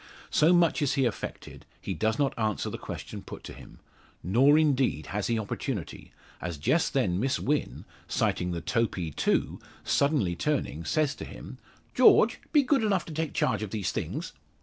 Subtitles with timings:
[0.31, 3.77] So much is he affected, he does not answer the question put to him;
[4.23, 10.35] nor indeed has he opportunity, as just then Miss Wynn, sighting the topee too, suddenly
[10.35, 11.59] turning, says to him:
[11.93, 12.39] "George!
[12.51, 14.33] be good enough to take charge of these things."